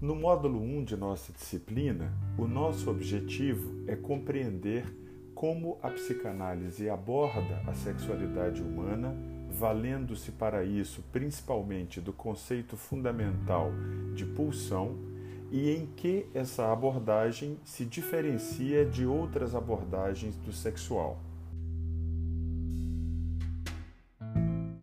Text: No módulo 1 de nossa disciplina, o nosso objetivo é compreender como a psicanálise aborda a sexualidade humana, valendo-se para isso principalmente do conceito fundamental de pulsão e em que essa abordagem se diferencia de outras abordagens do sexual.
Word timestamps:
No 0.00 0.14
módulo 0.14 0.60
1 0.60 0.84
de 0.84 0.96
nossa 0.96 1.32
disciplina, 1.32 2.12
o 2.38 2.46
nosso 2.46 2.88
objetivo 2.88 3.82
é 3.88 3.96
compreender 3.96 4.86
como 5.34 5.76
a 5.82 5.90
psicanálise 5.90 6.88
aborda 6.88 7.60
a 7.66 7.74
sexualidade 7.74 8.62
humana, 8.62 9.12
valendo-se 9.50 10.30
para 10.30 10.62
isso 10.62 11.02
principalmente 11.10 12.00
do 12.00 12.12
conceito 12.12 12.76
fundamental 12.76 13.72
de 14.14 14.24
pulsão 14.24 14.96
e 15.50 15.68
em 15.72 15.86
que 15.96 16.26
essa 16.32 16.70
abordagem 16.70 17.58
se 17.64 17.84
diferencia 17.84 18.84
de 18.84 19.04
outras 19.04 19.52
abordagens 19.52 20.36
do 20.36 20.52
sexual. 20.52 21.18